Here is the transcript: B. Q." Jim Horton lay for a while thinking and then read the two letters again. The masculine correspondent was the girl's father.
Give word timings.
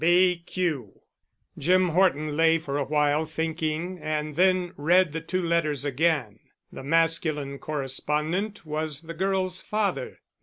B. 0.03 0.37
Q." 0.47 0.99
Jim 1.59 1.89
Horton 1.89 2.35
lay 2.35 2.57
for 2.57 2.75
a 2.79 2.83
while 2.83 3.27
thinking 3.27 3.99
and 3.99 4.33
then 4.35 4.73
read 4.75 5.11
the 5.11 5.21
two 5.21 5.43
letters 5.43 5.85
again. 5.85 6.39
The 6.71 6.83
masculine 6.83 7.59
correspondent 7.59 8.65
was 8.65 9.01
the 9.03 9.13
girl's 9.13 9.61
father. 9.61 10.17